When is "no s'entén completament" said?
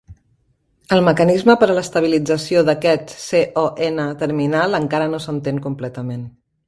5.13-6.27